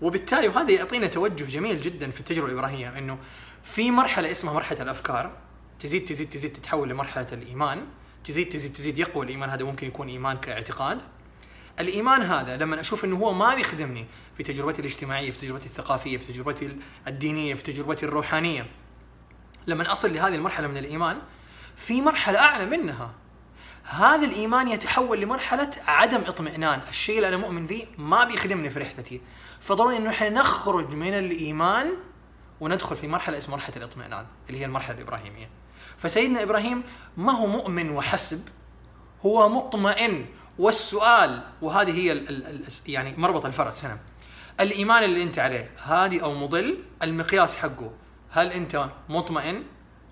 وبالتالي 0.01 0.47
وهذا 0.47 0.71
يعطينا 0.71 1.07
توجه 1.07 1.43
جميل 1.43 1.81
جدا 1.81 2.11
في 2.11 2.19
التجربة 2.19 2.47
الإبراهيمية 2.47 2.97
إنه 2.97 3.17
في 3.63 3.91
مرحلة 3.91 4.31
اسمها 4.31 4.53
مرحلة 4.53 4.81
الأفكار. 4.81 5.31
تزيد 5.79 6.05
تزيد 6.05 6.29
تزيد 6.29 6.53
تتحول 6.53 6.89
لمرحلة 6.89 7.27
الإيمان. 7.31 7.85
تزيد 8.23 8.49
تزيد 8.49 8.73
تزيد 8.73 8.97
يقوى 8.97 9.25
الإيمان 9.25 9.49
هذا 9.49 9.63
ممكن 9.63 9.87
يكون 9.87 10.07
إيمان 10.07 10.37
كاعتقاد. 10.37 11.01
الإيمان 11.79 12.21
هذا 12.21 12.57
لما 12.57 12.79
أشوف 12.79 13.05
إنه 13.05 13.17
هو 13.17 13.33
ما 13.33 13.55
بيخدمني 13.55 14.05
في 14.37 14.43
تجربتي 14.43 14.79
الاجتماعية 14.79 15.31
في 15.31 15.37
تجربتي 15.37 15.65
الثقافية 15.65 16.17
في 16.17 16.33
تجربتي 16.33 16.77
الدينية 17.07 17.53
في 17.53 17.63
تجربتي 17.63 18.05
الروحانية. 18.05 18.65
لما 19.67 19.91
أصل 19.91 20.13
لهذه 20.13 20.35
المرحلة 20.35 20.67
من 20.67 20.77
الإيمان 20.77 21.17
في 21.75 22.01
مرحلة 22.01 22.39
أعلى 22.39 22.65
منها. 22.65 23.13
هذا 23.89 24.25
الإيمان 24.25 24.67
يتحول 24.67 25.21
لمرحلة 25.21 25.71
عدم 25.87 26.21
اطمئنان. 26.21 26.81
الشيء 26.89 27.15
اللي 27.15 27.27
أنا 27.27 27.37
مؤمن 27.37 27.67
فيه 27.67 27.85
ما 27.97 28.23
بيخدمني 28.23 28.69
في 28.69 28.79
رحلتي. 28.79 29.21
فضروري 29.59 29.97
إنه 29.97 30.09
إحنا 30.09 30.29
نخرج 30.29 30.95
من 30.95 31.13
الإيمان 31.13 31.93
وندخل 32.59 32.95
في 32.95 33.07
مرحلة 33.07 33.37
اسمها 33.37 33.57
مرحلة 33.57 33.75
الاطمئنان 33.75 34.25
اللي 34.47 34.59
هي 34.59 34.65
المرحلة 34.65 34.97
الإبراهيمية. 34.97 35.49
فسيدنا 35.97 36.43
إبراهيم 36.43 36.83
ما 37.17 37.31
هو 37.31 37.47
مؤمن 37.47 37.89
وحسب 37.89 38.47
هو 39.25 39.49
مطمئن. 39.49 40.25
والسؤال 40.59 41.43
وهذه 41.61 41.99
هي 41.99 42.11
ال 42.11 42.47
ال 42.47 42.63
يعني 42.87 43.13
مربط 43.17 43.45
الفرس 43.45 43.85
هنا. 43.85 43.99
الإيمان 44.59 45.03
اللي 45.03 45.23
أنت 45.23 45.39
عليه 45.39 45.71
هادي 45.83 46.23
أو 46.23 46.33
مضل 46.33 46.83
المقياس 47.03 47.57
حقه 47.57 47.91
هل 48.29 48.51
أنت 48.51 48.89
مطمئن 49.09 49.63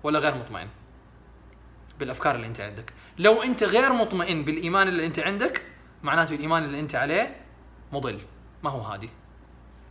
ولا 0.02 0.18
غير 0.18 0.34
مطمئن؟ 0.34 0.68
بالأفكار 1.98 2.34
اللي 2.34 2.46
أنت 2.46 2.60
عندك. 2.60 2.92
لو 3.18 3.42
أنت 3.42 3.64
غير 3.64 3.92
مطمئن 3.92 4.44
بالإيمان 4.44 4.88
اللي 4.88 5.06
أنت 5.06 5.18
عندك 5.18 5.62
معناته 6.02 6.34
الإيمان 6.34 6.64
اللي 6.64 6.80
أنت 6.80 6.94
عليه 6.94 7.36
مضل. 7.92 8.20
ما 8.62 8.70
هو 8.70 8.80
هادي. 8.80 9.10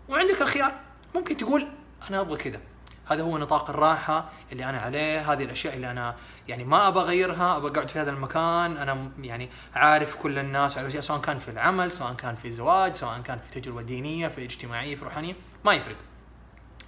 وعندك 0.10 0.42
الخيار. 0.42 0.80
ممكن 1.16 1.38
تقول 1.38 1.68
أنا 2.10 2.22
أبغى 2.22 2.38
كذا. 2.38 2.60
هذا 3.06 3.24
هو 3.24 3.38
نطاق 3.38 3.70
الراحة 3.70 4.30
اللي 4.52 4.66
أنا 4.66 4.80
عليه 4.80 5.32
هذه 5.32 5.44
الأشياء 5.44 5.76
اللي 5.76 5.92
أنا 5.92 6.16
يعني 6.48 6.64
ما 6.64 6.88
أبغى 6.88 7.04
أغيرها 7.04 7.58
أبغى 7.58 7.72
أقعد 7.72 7.90
في 7.90 8.00
هذا 8.00 8.12
المكان 8.12 8.78
أنا 8.78 9.12
يعني 9.22 9.50
عارف 9.76 10.16
كل 10.16 10.40
الناس 10.40 10.78
على 10.78 11.02
سواء 11.02 11.22
كان 11.22 11.40
في 11.40 11.52
العمل 11.52 11.92
سواء 11.92 12.14
كان 12.14 12.36
في 12.36 12.46
الزواج 12.46 12.94
سواء 12.94 13.22
كان 13.22 13.40
في 13.40 13.62
تجربة 13.62 13.82
دينية 13.82 14.28
في 14.28 14.44
اجتماعية 14.44 14.96
في 14.96 15.06
روحانية. 15.06 15.36
ما 15.66 15.74
يفرق. 15.74 15.98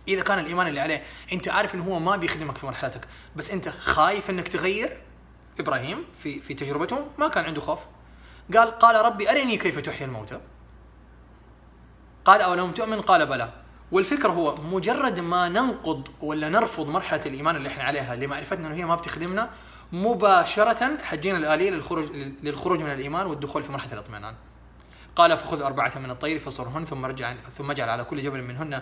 إذا 0.08 0.22
كان 0.22 0.40
الإيمان 0.40 0.68
اللي 0.68 0.80
عليه 0.80 1.04
أنت 1.34 1.48
عارف 1.48 1.76
إنه 1.76 1.84
هو 1.84 2.00
ما 2.00 2.16
بيخدمك 2.16 2.58
في 2.58 2.66
مرحلتك 2.66 3.08
بس 3.36 3.52
أنت 3.52 3.70
خايف 3.70 4.30
إنك 4.30 4.48
تغير 4.48 4.98
إبراهيم 5.60 6.04
في 6.14 6.40
في 6.40 6.54
تجربته 6.54 7.06
ما 7.18 7.28
كان 7.28 7.46
عنده 7.46 7.62
خوف 7.62 7.80
قال 8.56 8.72
قال 8.72 9.06
ربي 9.06 9.32
أرني 9.32 9.58
كيف 9.58 9.80
تحيي 9.80 10.06
الموتى 10.08 10.42
قال 12.26 12.42
أولم 12.42 12.72
تؤمن 12.72 13.02
قال 13.02 13.26
بلى 13.26 13.54
والفكرة 13.92 14.30
هو 14.30 14.56
مجرد 14.56 15.20
ما 15.20 15.50
ننقض 15.50 16.08
ولا 16.22 16.50
نرفض 16.50 16.88
مرحلة 16.88 17.22
الإيمان 17.26 17.56
اللي 17.56 17.70
إحنا 17.70 17.84
عليها 17.84 18.16
لمعرفتنا 18.16 18.68
إنه 18.68 18.76
هي 18.76 18.86
ما 18.86 18.96
بتخدمنا 18.96 19.50
مباشرة 19.92 20.98
حجينا 21.04 21.38
الاليه 21.38 21.70
للخروج 21.70 22.12
للخروج 22.44 22.80
من 22.80 22.92
الإيمان 22.92 23.26
والدخول 23.26 23.64
في 23.64 23.72
مرحلة 23.72 23.94
الاطمئنان. 23.94 24.36
قال 25.16 25.38
فخذ 25.38 25.62
أربعة 25.62 25.98
من 26.00 26.12
الطير 26.12 26.40
فصرهن 26.40 26.84
ثم 26.84 27.06
رجع 27.06 27.36
ثم 27.36 27.72
اجعل 27.72 27.90
على 27.90 28.04
كل 28.04 28.20
جبل 28.22 28.42
منهن 28.42 28.82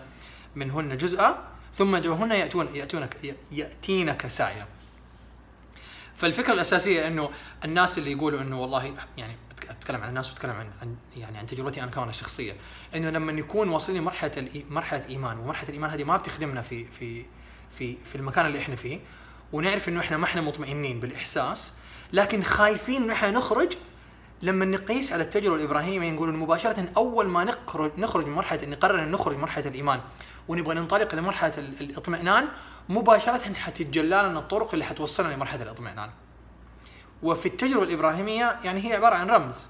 منهن 0.55 0.97
جزءا 0.97 1.37
ثم 1.73 1.95
ادعوهن 1.95 2.31
يأتون 2.31 2.75
يأتونك 2.75 3.35
يأتينك 3.51 4.27
سعيا. 4.27 4.67
فالفكرة 6.23 6.53
الأساسية 6.53 7.07
إنه 7.07 7.29
الناس 7.65 7.97
اللي 7.97 8.11
يقولوا 8.11 8.41
إنه 8.41 8.61
والله 8.61 8.93
يعني 9.17 9.35
أتكلم 9.69 10.01
عن 10.01 10.09
الناس 10.09 10.29
وأتكلم 10.29 10.51
عن, 10.51 10.67
عن 10.81 10.95
يعني 11.17 11.37
عن 11.37 11.45
تجربتي 11.45 11.83
أنا 11.83 11.91
كمان 11.91 12.09
الشخصية 12.09 12.53
إنه 12.95 13.09
لما 13.09 13.31
نكون 13.31 13.69
واصلين 13.69 13.97
لمرحلة 13.97 14.49
مرحلة 14.69 15.01
إيمان 15.09 15.37
ومرحلة 15.37 15.69
الإيمان 15.69 15.89
هذه 15.91 16.03
ما 16.03 16.17
بتخدمنا 16.17 16.61
في 16.61 16.85
في 16.85 17.25
في 17.71 17.97
في 18.05 18.15
المكان 18.15 18.45
اللي 18.45 18.59
إحنا 18.59 18.75
فيه 18.75 18.99
ونعرف 19.53 19.89
إنه 19.89 19.99
إحنا 19.99 20.17
ما 20.17 20.25
إحنا 20.25 20.41
مطمئنين 20.41 20.99
بالإحساس 20.99 21.73
لكن 22.13 22.43
خايفين 22.43 23.03
إنه 23.03 23.13
إحنا 23.13 23.31
نخرج 23.31 23.73
لما 24.41 24.65
نقيس 24.65 25.13
على 25.13 25.23
التجربة 25.23 25.55
الإبراهيمية 25.55 26.11
نقول 26.11 26.35
مباشرة 26.35 26.85
أول 26.97 27.27
ما 27.27 27.43
نخرج 27.43 27.91
نخرج 27.97 28.27
من 28.27 28.33
مرحله 28.33 28.65
نقرر 28.65 29.03
ان 29.03 29.11
نخرج 29.11 29.37
مرحلة 29.37 29.67
الإيمان. 29.67 29.99
ونبغى 30.47 30.75
ننطلق 30.75 31.15
لمرحله 31.15 31.53
الاطمئنان 31.57 32.47
مباشرة 32.89 33.53
حتتجلى 33.53 34.07
لنا 34.07 34.39
الطرق 34.39 34.73
اللي 34.73 34.85
حتوصلنا 34.85 35.33
لمرحلة 35.33 35.61
الاطمئنان. 35.61 36.09
وفي 37.23 37.45
التجربة 37.45 37.83
الإبراهيمية 37.83 38.59
يعني 38.63 38.89
هي 38.89 38.93
عبارة 38.93 39.15
عن 39.15 39.29
رمز. 39.29 39.67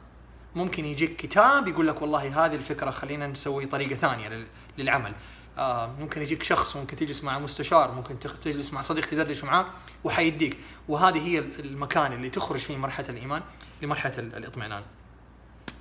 ممكن 0.55 0.85
يجيك 0.85 1.15
كتاب 1.15 1.67
يقول 1.67 1.87
لك 1.87 2.01
والله 2.01 2.45
هذه 2.45 2.55
الفكرة 2.55 2.91
خلينا 2.91 3.27
نسوي 3.27 3.65
طريقة 3.65 3.95
ثانية 3.95 4.47
للعمل. 4.77 5.13
آه 5.57 5.87
ممكن 5.99 6.21
يجيك 6.21 6.43
شخص 6.43 6.75
ممكن 6.75 6.95
تجلس 6.95 7.23
مع 7.23 7.39
مستشار 7.39 7.91
ممكن 7.91 8.19
تجلس 8.19 8.73
مع 8.73 8.81
صديق 8.81 9.05
تدردش 9.05 9.43
معاه 9.43 9.65
وحيديك. 10.03 10.57
وهذه 10.87 11.27
هي 11.27 11.39
المكان 11.39 12.13
اللي 12.13 12.29
تخرج 12.29 12.59
فيه 12.59 12.77
مرحلة 12.77 13.09
الإيمان 13.09 13.41
لمرحلة 13.81 14.19
الاطمئنان. 14.19 14.81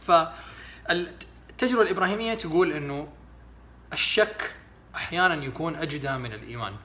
فالتجربه 0.06 1.82
الإبراهيمية 1.82 2.34
تقول 2.34 2.72
إنه 2.72 3.08
الشك 3.92 4.54
أحيانا 4.94 5.44
يكون 5.44 5.76
أجدى 5.76 6.12
من 6.12 6.32
الإيمان 6.32 6.76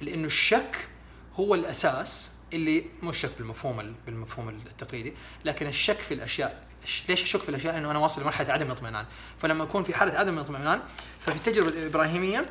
لأنه 0.00 0.26
الشك 0.26 0.88
هو 1.34 1.54
الأساس 1.54 2.32
اللي 2.52 2.84
مو 3.02 3.10
الشك 3.10 3.30
بالمفهوم 3.38 3.94
بالمفهوم 4.06 4.48
التقليدي 4.48 5.14
لكن 5.44 5.66
الشك 5.66 5.98
في 5.98 6.14
الأشياء 6.14 6.64
ليش 7.08 7.22
أشك 7.22 7.40
في 7.40 7.48
الأشياء؟ 7.48 7.76
إنه 7.78 7.90
أنا 7.90 7.98
واصل 7.98 8.22
لمرحلة 8.22 8.52
عدم 8.52 8.66
الاطمئنان. 8.66 9.06
فلما 9.38 9.64
اكون 9.64 9.82
في 9.82 9.94
حالة 9.94 10.18
عدم 10.18 10.34
الاطمئنان 10.34 10.80
ففي 11.20 11.36
التجربة 11.36 11.68
الإبراهيمية 11.68 12.46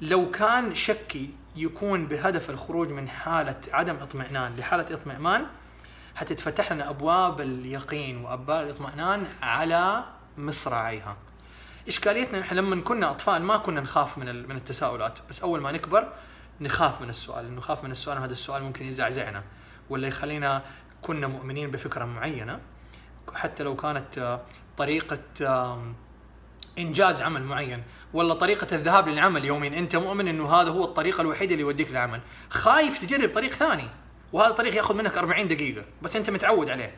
لو 0.00 0.30
كان 0.30 0.74
شكي 0.74 1.30
يكون 1.56 2.06
بهدف 2.06 2.50
الخروج 2.50 2.92
من 2.92 3.08
حالة 3.08 3.60
عدم 3.72 3.96
اطمئنان 3.96 4.56
لحالة 4.56 4.94
اطمئنان 4.94 5.46
حتتفتح 6.14 6.72
لنا 6.72 6.90
أبواب 6.90 7.40
اليقين 7.40 8.16
وأبواب 8.16 8.64
الاطمئنان 8.66 9.26
على 9.42 10.04
مصراعيها. 10.38 11.16
إشكاليتنا 11.88 12.38
نحن 12.38 12.54
لما 12.54 12.80
كنا 12.80 13.10
أطفال 13.10 13.42
ما 13.42 13.56
كنا 13.56 13.80
نخاف 13.80 14.18
من 14.18 14.48
من 14.48 14.56
التساؤلات 14.56 15.18
بس 15.30 15.42
أول 15.42 15.60
ما 15.60 15.72
نكبر 15.72 16.12
نخاف 16.60 17.00
من 17.00 17.08
السؤال 17.08 17.56
نخاف 17.56 17.84
من 17.84 17.90
السؤال 17.90 18.18
وهذا 18.18 18.32
السؤال 18.32 18.62
ممكن 18.62 18.84
يزعزعنا 18.84 19.42
ولا 19.90 20.08
يخلينا 20.08 20.62
كنا 21.02 21.26
مؤمنين 21.26 21.70
بفكرة 21.70 22.04
معينة. 22.04 22.60
حتى 23.34 23.62
لو 23.62 23.76
كانت 23.76 24.18
آه، 24.18 24.40
طريقة 24.76 25.18
إنجاز 26.78 27.22
عمل 27.22 27.42
معين 27.42 27.82
ولا 28.12 28.34
طريقة 28.34 28.76
الذهاب 28.76 29.08
للعمل 29.08 29.44
يوميا 29.44 29.78
أنت 29.78 29.96
مؤمن 29.96 30.28
إنه 30.28 30.54
هذا 30.54 30.70
هو 30.70 30.84
الطريقة 30.84 31.20
الوحيدة 31.20 31.52
اللي 31.52 31.62
يوديك 31.62 31.90
للعمل. 31.90 32.20
خايف 32.50 32.98
تجرب 32.98 33.32
طريق 33.34 33.50
ثاني 33.50 33.88
وهذا 34.32 34.50
الطريق 34.50 34.74
يأخذ 34.74 34.94
منك 34.94 35.18
40 35.18 35.48
دقيقة 35.48 35.84
بس 36.02 36.16
أنت 36.16 36.30
متعود 36.30 36.70
عليه. 36.70 36.94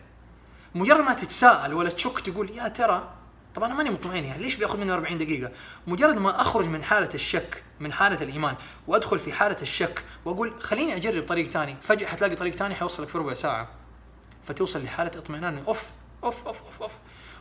مجرد 0.74 1.00
ما 1.00 1.14
تتساءل 1.14 1.74
ولا 1.74 1.90
تشك 1.90 2.20
تقول 2.20 2.50
يا 2.50 2.68
ترى 2.68 3.21
طبعا 3.54 3.68
أنا 3.68 3.74
ماني 3.74 3.90
مطمئن 3.90 4.24
يعني 4.24 4.42
ليش 4.42 4.56
بياخذ 4.56 4.78
مني 4.78 4.92
40 4.92 5.18
دقيقة؟ 5.18 5.52
مجرد 5.86 6.16
ما 6.16 6.40
أخرج 6.40 6.68
من 6.68 6.82
حالة 6.82 7.08
الشك 7.14 7.62
من 7.80 7.92
حالة 7.92 8.22
الإيمان 8.22 8.54
وأدخل 8.86 9.18
في 9.18 9.32
حالة 9.32 9.56
الشك 9.62 10.04
وأقول 10.24 10.60
خليني 10.60 10.96
أجرب 10.96 11.26
طريق 11.26 11.50
ثاني 11.50 11.76
فجأة 11.80 12.06
حتلاقي 12.06 12.34
طريق 12.36 12.54
ثاني 12.54 12.74
حيوصلك 12.74 13.08
في 13.08 13.18
ربع 13.18 13.34
ساعة. 13.34 13.68
فتوصل 14.44 14.84
لحالة 14.84 15.10
اطمئنان 15.16 15.62
أوف 15.68 15.82
أوف 16.24 16.46
أوف 16.46 16.62
أوف 16.62 16.82
أوف. 16.82 16.92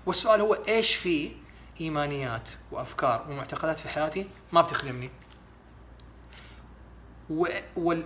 والسؤال 0.05 0.41
هو 0.41 0.53
إيش 0.53 0.95
في 0.95 1.31
إيمانيات 1.81 2.49
وأفكار 2.71 3.25
ومعتقدات 3.29 3.79
في 3.79 3.89
حياتي 3.89 4.27
ما 4.51 4.61
بتخدمني؟ 4.61 5.09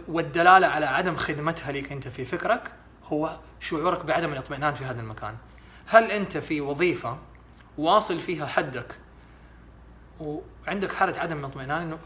والدلالة 0.07 0.67
على 0.67 0.85
عدم 0.85 1.15
خدمتها 1.15 1.71
لك 1.71 1.91
أنت 1.91 2.07
في 2.07 2.25
فكرك 2.25 2.71
هو 3.03 3.39
شعورك 3.59 4.05
بعدم 4.05 4.33
الاطمئنان 4.33 4.73
في 4.73 4.85
هذا 4.85 5.01
المكان. 5.01 5.37
هل 5.85 6.11
أنت 6.11 6.37
في 6.37 6.61
وظيفة 6.61 7.17
واصل 7.77 8.19
فيها 8.19 8.45
حدك. 8.45 8.97
وعندك 10.19 10.93
حالة 10.93 11.19
عدم 11.19 11.39
الاطمئنان 11.39 11.81
إنه 11.81 11.99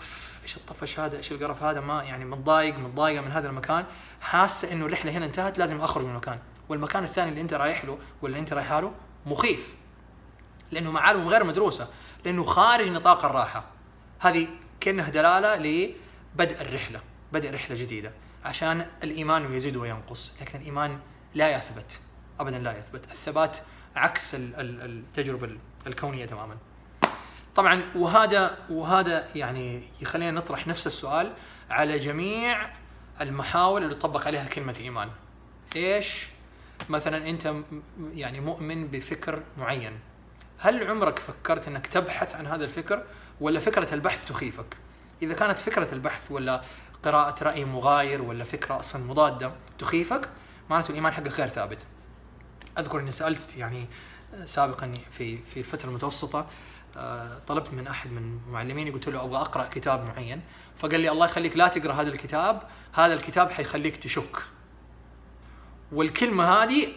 إيش 0.43 0.57
الطفش 0.57 0.99
هذا؟ 0.99 1.17
إيش 1.17 1.31
القرف 1.31 1.63
هذا؟ 1.63 1.79
ما 1.79 2.03
يعني 2.03 2.25
متضايق 2.25 2.77
متضايقة 2.77 3.21
من 3.21 3.31
هذا 3.31 3.49
المكان. 3.49 3.85
حاسة 4.21 4.71
إنه 4.71 4.85
الرحلة 4.85 5.11
هنا 5.11 5.25
انتهت 5.25 5.57
لازم 5.57 5.81
أخرج 5.81 6.05
من 6.05 6.11
المكان. 6.11 6.39
والمكان 6.69 7.03
الثاني 7.03 7.29
اللي 7.29 7.41
أنت 7.41 7.53
رايح 7.53 7.85
له 7.85 7.97
ولا 8.21 8.39
أنت 8.39 8.53
رايحه 8.53 8.79
له 8.79 8.91
مخيف. 9.25 9.73
لأنه 10.71 10.91
معالم 10.91 11.27
غير 11.27 11.43
مدروسة. 11.43 11.87
لأنه 12.25 12.43
خارج 12.43 12.87
نطاق 12.87 13.25
الراحة. 13.25 13.63
هذه 14.19 14.47
كأنها 14.79 15.09
دلالة 15.09 15.55
لبدء 15.55 16.61
الرحلة 16.61 17.01
بدء 17.31 17.53
رحلة 17.53 17.75
جديدة. 17.75 18.13
عشان 18.45 18.85
الإيمان 19.03 19.53
يزيد 19.53 19.75
وينقص 19.75 20.31
لكن 20.41 20.59
الإيمان 20.59 20.99
لا 21.33 21.55
يثبت. 21.55 21.99
ابدا 22.39 22.59
لا 22.59 22.77
يثبت. 22.77 23.05
الثبات 23.05 23.57
عكس 23.99 24.35
التجربة 24.35 25.57
الكونية 25.87 26.25
تماما 26.25 26.57
طبعا 27.55 27.81
وهذا 27.95 28.57
وهذا 28.69 29.27
يعني 29.35 29.83
يخلينا 30.01 30.31
نطرح 30.31 30.67
نفس 30.67 30.87
السؤال 30.87 31.33
على 31.69 31.99
جميع 31.99 32.69
المحاور 33.21 33.81
اللي 33.81 33.95
تطبق 33.95 34.27
عليها 34.27 34.45
كلمة 34.45 34.75
إيمان 34.79 35.09
إيش 35.75 36.27
مثلا 36.89 37.29
أنت 37.29 37.53
يعني 38.13 38.39
مؤمن 38.39 38.87
بفكر 38.87 39.43
معين 39.57 39.99
هل 40.59 40.87
عمرك 40.87 41.19
فكرت 41.19 41.67
أنك 41.67 41.87
تبحث 41.87 42.35
عن 42.35 42.47
هذا 42.47 42.63
الفكر 42.63 43.03
ولا 43.41 43.59
فكرة 43.59 43.93
البحث 43.93 44.25
تخيفك؟ 44.25 44.77
إذا 45.21 45.33
كانت 45.33 45.59
فكرة 45.59 45.93
البحث 45.93 46.31
ولا 46.31 46.61
قراءة 47.03 47.43
رأي 47.43 47.65
مغاير 47.65 48.21
ولا 48.21 48.43
فكرة 48.43 48.79
أصلا 48.79 49.03
مضادة 49.03 49.51
تخيفك 49.79 50.29
معناته 50.69 50.89
الإيمان 50.89 51.13
حقك 51.13 51.39
غير 51.39 51.47
ثابت. 51.47 51.85
أذكر 52.79 52.99
إني 52.99 53.11
سألت 53.11 53.57
يعني 53.57 53.87
سابقا 54.45 54.93
في 55.11 55.37
في 55.37 55.59
الفترة 55.59 55.89
المتوسطة 55.89 56.47
آه، 56.97 57.39
طلبت 57.47 57.73
من 57.73 57.87
أحد 57.87 58.11
من 58.11 58.39
معلميني 58.51 58.91
قلت 58.91 59.09
له 59.09 59.23
أبغى 59.23 59.41
أقرأ 59.41 59.67
كتاب 59.67 60.05
معين. 60.05 60.41
فقال 60.77 60.99
لي 60.99 61.11
الله 61.11 61.25
يخليك 61.25 61.57
لا 61.57 61.67
تقرأ 61.67 61.93
هذا 61.93 62.09
الكتاب 62.09 62.63
هذا 62.93 63.13
الكتاب 63.13 63.51
حيخليك 63.51 63.97
تشك. 63.97 64.43
والكلمة 65.91 66.43
هذه 66.43 66.87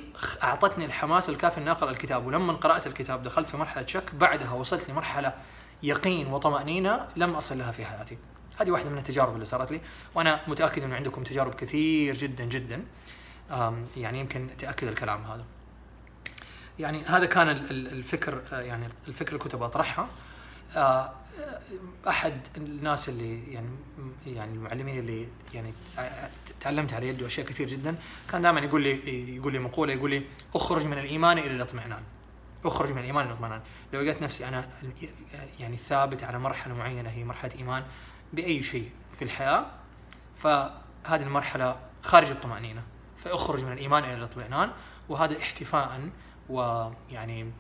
أعطتني 0.42 0.84
الحماس 0.84 1.28
الكافي 1.28 1.60
إني 1.60 1.70
أقرأ 1.70 1.90
الكتاب. 1.90 2.26
ولما 2.26 2.52
قرأت 2.52 2.86
الكتاب 2.86 3.22
دخلت 3.22 3.50
في 3.50 3.56
مرحلة 3.56 3.86
شك 3.86 4.14
بعدها 4.14 4.52
وصلت 4.52 4.90
لمرحلة 4.90 5.34
يقين 5.82 6.26
وطمأنينة 6.26 7.08
لم 7.16 7.34
أصل 7.34 7.58
لها 7.58 7.72
في 7.72 7.84
حياتي. 7.84 8.18
هذه 8.60 8.70
واحدة 8.70 8.90
من 8.90 8.98
التجارب 8.98 9.34
اللي 9.34 9.44
صارت 9.44 9.72
لي. 9.72 9.80
وأنا 10.14 10.40
متأكد 10.48 10.82
إنه 10.82 10.94
عندكم 10.96 11.22
تجارب 11.22 11.54
كثير 11.54 12.14
جدا 12.14 12.44
جدا. 12.44 12.84
يعني 13.96 14.20
يمكن 14.20 14.48
تأكد 14.58 14.88
الكلام 14.88 15.24
هذا. 15.24 15.44
يعني 16.79 17.05
هذا 17.05 17.26
كان 17.26 17.49
الفكر 17.71 18.43
يعني 18.52 18.88
الفكر 19.09 19.29
اللي 19.29 19.38
كنت 19.38 19.57
بطرحها 19.57 20.09
آه، 20.76 21.12
أحد 22.09 22.41
الناس 22.57 23.09
اللي 23.09 23.52
يعني 23.52 23.69
يعني 24.26 24.52
المعلمين 24.52 24.99
اللي 24.99 25.29
يعني 25.55 25.73
تعلمت 26.61 26.93
على 26.93 27.09
يده 27.09 27.26
أشياء 27.26 27.47
كثير 27.47 27.69
جدا 27.69 27.97
كان 28.31 28.43
دائما 28.43 28.61
يقول 28.61 28.83
لي 28.83 29.37
يقول 29.37 29.52
لي 29.52 29.59
مقولة 29.59 29.93
يقول 29.93 30.11
لي 30.11 30.23
اخرج 30.55 30.87
من 30.87 30.99
الإيمان 30.99 31.38
إلى 31.38 31.50
الاطمئنان. 31.50 32.02
اخرج 32.64 32.93
من 32.93 32.99
الإيمان 32.99 33.25
إلى 33.25 33.33
الاطمئنان. 33.33 33.61
لو 33.93 34.00
لقيت 34.00 34.23
نفسي 34.23 34.49
أنا 34.49 34.69
يعني 35.61 35.76
ثابت 35.76 36.25
على 36.25 36.38
مرحلة 36.38 36.75
معينة 36.75 37.11
هي 37.11 37.25
مرحلة 37.25 37.50
إيمان 37.59 37.83
بأي 38.33 38.62
شيء 38.62 38.91
في 39.19 39.25
الحياة 39.25 39.67
فهذه 40.38 41.23
المرحلة 41.23 41.76
خارج 42.02 42.31
الطمأنينة. 42.31 42.83
فاخرج 43.19 43.64
من 43.64 43.73
الإيمان 43.73 44.05
إلى 44.05 44.14
الاطمئنان 44.14 44.71
وهذا 45.09 45.38
احتفاء 45.38 46.11
ويعني 46.49 47.52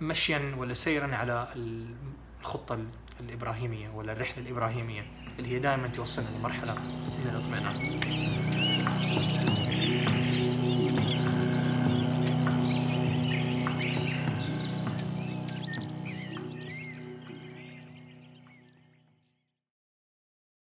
مشيا 0.00 0.54
ولا 0.58 0.74
سيرا 0.74 1.16
على 1.16 1.48
الخطة 2.40 2.78
الإبراهيمية 3.20 3.88
ولا 3.88 4.12
الرحلة 4.12 4.38
الإبراهيمية 4.44 5.04
اللي 5.38 5.48
هي 5.48 5.58
دائما 5.58 5.88
توصلنا 5.88 6.28
لمرحلة 6.28 6.74
من 6.74 7.30
الاطمئنان. 7.30 7.76